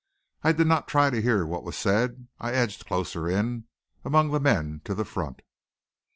[0.41, 2.27] I did not try to hear what was said.
[2.39, 3.65] I edged closer in,
[4.03, 5.43] among the men to the front.